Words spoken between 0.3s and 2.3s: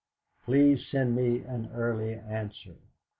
"Please send me an early